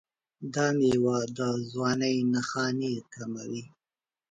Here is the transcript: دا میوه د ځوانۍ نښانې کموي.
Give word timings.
دا 0.53 0.65
میوه 0.79 1.19
د 1.37 1.39
ځوانۍ 1.71 2.15
نښانې 2.31 2.93
کموي. 3.13 3.63